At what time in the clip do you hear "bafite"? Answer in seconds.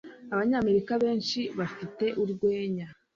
1.59-2.05